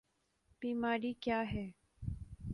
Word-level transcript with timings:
بیماری 0.61 1.13
کیا 1.13 1.41
ہے؟ 1.53 1.65